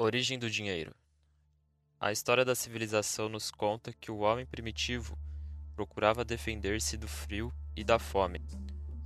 Origem 0.00 0.38
do 0.38 0.48
dinheiro. 0.48 0.94
A 1.98 2.12
história 2.12 2.44
da 2.44 2.54
civilização 2.54 3.28
nos 3.28 3.50
conta 3.50 3.92
que 3.92 4.12
o 4.12 4.18
homem 4.18 4.46
primitivo 4.46 5.18
procurava 5.74 6.24
defender-se 6.24 6.96
do 6.96 7.08
frio 7.08 7.52
e 7.74 7.82
da 7.82 7.98
fome, 7.98 8.40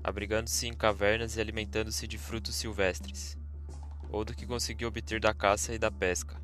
abrigando-se 0.04 0.66
em 0.66 0.74
cavernas 0.74 1.34
e 1.34 1.40
alimentando-se 1.40 2.06
de 2.06 2.18
frutos 2.18 2.56
silvestres, 2.56 3.38
ou 4.10 4.22
do 4.22 4.34
que 4.34 4.44
conseguia 4.44 4.86
obter 4.86 5.18
da 5.18 5.32
caça 5.32 5.72
e 5.72 5.78
da 5.78 5.90
pesca. 5.90 6.38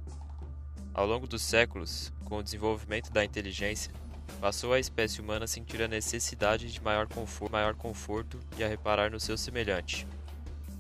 Ao 0.95 1.07
longo 1.07 1.27
dos 1.27 1.43
séculos, 1.43 2.11
com 2.25 2.39
o 2.39 2.43
desenvolvimento 2.43 3.13
da 3.13 3.23
inteligência, 3.23 3.93
passou 4.41 4.73
a 4.73 4.81
espécie 4.81 5.21
humana 5.21 5.45
a 5.45 5.47
sentir 5.47 5.83
a 5.83 5.89
necessidade 5.89 6.73
de 6.73 6.83
maior 6.83 7.07
conforto, 7.07 7.53
maior 7.53 7.75
conforto 7.75 8.41
e 8.57 8.65
a 8.65 8.69
reparar 8.69 9.11
no 9.11 9.21
seu 9.21 9.37
semelhante. 9.37 10.07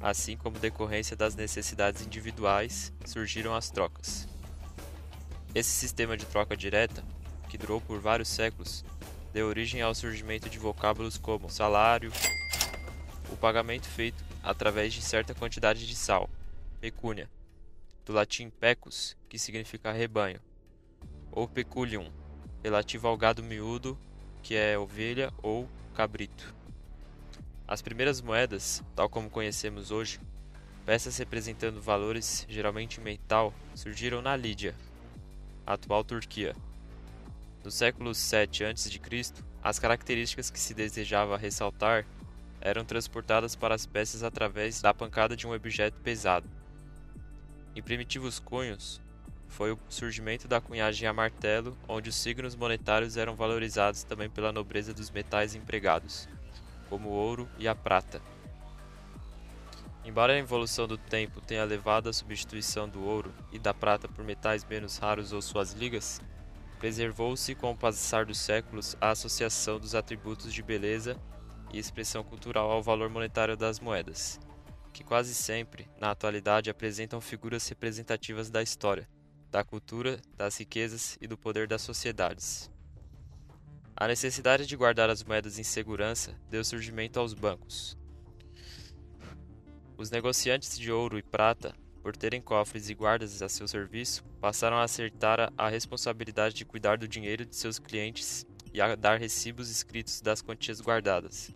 Assim 0.01 0.37
como 0.37 0.59
decorrência 0.59 1.17
das 1.17 1.35
necessidades 1.35 2.07
individuais, 2.07 2.93
surgiram 3.05 3.55
as 3.55 3.69
trocas. 3.69 4.29
Esse 5.55 5.71
sistema 5.71 6.17
de 6.17 6.25
troca 6.25 6.57
direta, 6.57 7.03
que 7.49 7.59
durou 7.59 7.81
por 7.81 7.99
vários 7.99 8.29
séculos, 8.29 8.85
deu 9.33 9.49
origem 9.49 9.83
ao 9.83 9.95
surgimento 9.95 10.49
de 10.49 10.59
vocábulos 10.59 11.19
como 11.19 11.51
salário, 11.51 12.13
o 13.31 13.37
pagamento 13.37 13.87
feito 13.87 14.23
através 14.43 14.93
de 14.93 15.03
certa 15.03 15.35
quantidade 15.35 15.87
de 15.87 15.97
sal, 15.97 16.31
pecúnia, 16.81 17.29
do 18.07 18.13
latim 18.13 18.51
pecus, 18.51 19.17
que 19.29 19.39
significa 19.39 19.91
rebanho, 19.91 20.41
ou 21.33 21.49
peculium, 21.49 22.11
relativo 22.63 23.09
ao 23.09 23.17
gado 23.17 23.43
miúdo, 23.43 23.99
que 24.43 24.55
é 24.55 24.79
ovelha 24.79 25.33
ou 25.43 25.69
cabrito. 25.95 26.58
As 27.69 27.83
primeiras 27.83 28.23
moedas, 28.23 28.83
tal 28.97 29.11
como 29.11 29.29
conhecemos 29.29 29.91
hoje, 29.91 30.19
peças 30.87 31.19
representando 31.19 31.83
valores 31.83 32.47
geralmente 32.49 32.99
em 32.99 33.05
metal, 33.05 33.53
surgiram 33.75 34.23
na 34.23 34.35
Lídia, 34.35 34.75
atual 35.67 36.03
Turquia. 36.03 36.57
No 37.63 37.71
século 37.71 38.15
7 38.15 38.65
a.C., 38.65 38.99
as 39.63 39.79
características 39.79 40.49
que 40.49 40.59
se 40.59 40.73
desejava 40.73 41.37
ressaltar 41.37 42.07
eram 42.59 42.87
transportadas 42.87 43.55
para 43.55 43.75
as 43.75 43.85
peças 43.85 44.23
através 44.23 44.81
da 44.81 44.95
pancada 44.95 45.37
de 45.37 45.47
um 45.47 45.53
objeto 45.53 46.01
pesado. 46.01 46.49
Em 47.77 47.83
primitivos 47.83 48.39
cunhos, 48.39 48.99
foi 49.47 49.73
o 49.73 49.79
surgimento 49.91 50.49
da 50.49 50.59
cunhagem 50.59 51.07
a 51.07 51.13
martelo, 51.13 51.77
onde 51.87 52.09
os 52.09 52.17
signos 52.17 52.57
monetários 52.57 53.19
eram 53.19 53.37
valorizados 53.37 54.05
também 54.05 54.31
pela 54.31 54.53
nobreza 54.53 54.95
dos 54.95 55.11
metais 55.11 55.55
empregados 55.55 56.27
como 56.89 57.09
o 57.09 57.13
ouro 57.13 57.49
e 57.59 57.69
a 57.69 57.75
prata. 57.75 58.21
Embora 60.05 60.33
a 60.33 60.39
evolução 60.39 60.89
do 60.89 60.97
tempo 60.97 61.41
tenha 61.41 61.65
levado 61.65 62.09
à 62.09 62.13
substituição 62.13 62.89
do 62.89 63.05
ouro 63.05 63.33
e 63.53 63.59
da 63.59 63.75
prata 63.75 64.09
por 64.09 64.25
metais 64.25 64.65
menos 64.65 64.97
raros 64.97 65.33
ou 65.33 65.43
suas 65.43 65.73
ligas, 65.73 66.21
preservou-se 66.79 67.55
com 67.55 67.73
o 67.73 67.77
passar 67.77 68.25
dos 68.25 68.39
séculos 68.39 68.97
a 69.01 69.11
associação 69.11 69.79
dos 69.79 69.95
atributos 69.95 70.55
de 70.55 70.63
beleza 70.63 71.21
e 71.73 71.79
expressão 71.79 72.25
cultural 72.25 72.71
ao 72.71 72.83
valor 72.83 73.11
monetário 73.11 73.57
das 73.57 73.81
moedas, 73.81 74.41
que 74.93 75.05
quase 75.05 75.35
sempre, 75.35 75.87
na 76.01 76.11
atualidade, 76.11 76.71
apresentam 76.71 77.21
figuras 77.21 77.69
representativas 77.69 78.49
da 78.49 78.63
história, 78.63 79.07
da 79.51 79.63
cultura, 79.63 80.19
das 80.37 80.57
riquezas 80.59 81.19
e 81.21 81.27
do 81.27 81.37
poder 81.37 81.67
das 81.67 81.83
sociedades. 81.83 82.71
A 84.01 84.07
necessidade 84.07 84.65
de 84.65 84.77
guardar 84.77 85.11
as 85.11 85.25
moedas 85.25 85.59
em 85.59 85.65
segurança 85.65 86.33
deu 86.49 86.63
surgimento 86.63 87.19
aos 87.19 87.35
bancos. 87.35 87.99
Os 89.97 90.09
negociantes 90.09 90.79
de 90.79 90.93
ouro 90.93 91.19
e 91.19 91.23
prata, 91.23 91.75
por 92.01 92.17
terem 92.17 92.41
cofres 92.41 92.89
e 92.89 92.95
guardas 92.95 93.43
a 93.43 93.49
seu 93.49 93.67
serviço, 93.67 94.23
passaram 94.41 94.77
a 94.77 94.85
acertar 94.85 95.53
a 95.59 95.69
responsabilidade 95.69 96.55
de 96.55 96.65
cuidar 96.65 96.97
do 96.97 97.09
dinheiro 97.09 97.45
de 97.45 97.57
seus 97.57 97.81
clientes 97.81 98.47
e 98.73 98.81
a 98.81 98.95
dar 98.95 99.19
recibos 99.19 99.69
escritos 99.69 100.21
das 100.21 100.41
quantias 100.41 100.81
guardadas. 100.81 101.53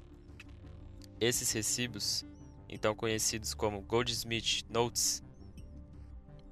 Esses 1.21 1.53
recibos, 1.53 2.25
então 2.69 2.93
conhecidos 2.93 3.55
como 3.55 3.83
Goldsmith 3.83 4.65
Notes, 4.69 5.23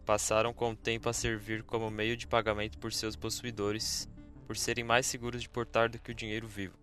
passaram 0.07 0.55
com 0.55 0.71
o 0.71 0.77
tempo 0.77 1.09
a 1.09 1.13
servir 1.13 1.65
como 1.65 1.91
meio 1.91 2.17
de 2.17 2.29
pagamento 2.29 2.79
por 2.79 2.93
seus 2.93 3.17
possuidores 3.17 4.09
por 4.51 4.57
serem 4.57 4.83
mais 4.83 5.07
seguros 5.07 5.43
de 5.43 5.49
portar 5.49 5.89
do 5.89 6.01
que 6.01 6.11
o 6.11 6.15
dinheiro 6.15 6.49
vivo. 6.49 6.77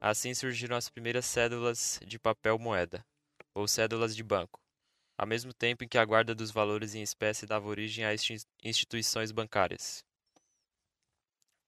Assim 0.00 0.32
surgiram 0.32 0.74
as 0.74 0.88
primeiras 0.88 1.26
cédulas 1.26 2.00
de 2.02 2.18
papel 2.18 2.58
moeda, 2.58 3.04
ou 3.54 3.68
cédulas 3.68 4.16
de 4.16 4.22
banco, 4.22 4.58
ao 5.18 5.26
mesmo 5.26 5.52
tempo 5.52 5.84
em 5.84 5.86
que 5.86 5.98
a 5.98 6.04
guarda 6.06 6.34
dos 6.34 6.50
valores 6.50 6.94
em 6.94 7.02
espécie 7.02 7.44
dava 7.44 7.68
origem 7.68 8.06
a 8.06 8.14
instituições 8.64 9.30
bancárias. 9.30 10.02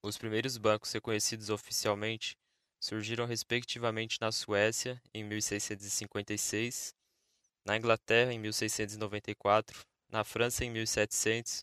Os 0.02 0.16
primeiros 0.16 0.56
bancos 0.56 0.90
reconhecidos 0.90 1.50
oficialmente 1.50 2.34
surgiram 2.80 3.26
respectivamente 3.26 4.18
na 4.22 4.32
Suécia 4.32 4.98
em 5.12 5.22
1656, 5.22 6.94
na 7.62 7.76
Inglaterra 7.76 8.32
em 8.32 8.38
1694, 8.38 9.84
na 10.08 10.24
França 10.24 10.64
em 10.64 10.70
1700 10.70 11.62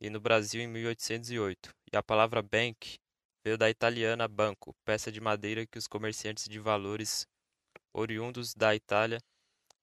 e 0.00 0.08
no 0.08 0.18
Brasil 0.18 0.62
em 0.62 0.66
1808, 0.66 1.76
e 1.92 1.96
a 1.96 2.02
palavra 2.02 2.42
bank 2.42 2.98
veio 3.44 3.56
da 3.56 3.70
italiana 3.70 4.28
banco, 4.28 4.74
peça 4.84 5.10
de 5.10 5.20
madeira 5.20 5.66
que 5.66 5.78
os 5.78 5.86
comerciantes 5.86 6.48
de 6.48 6.58
valores 6.58 7.26
oriundos 7.92 8.54
da 8.54 8.74
Itália 8.74 9.18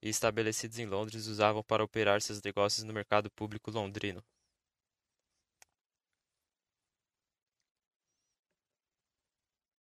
e 0.02 0.10
estabelecidos 0.10 0.78
em 0.78 0.86
Londres 0.86 1.28
usavam 1.28 1.64
para 1.64 1.84
operar 1.84 2.22
seus 2.22 2.42
negócios 2.42 2.84
no 2.84 2.94
mercado 2.94 3.30
público 3.32 3.72
londrino. 3.72 4.24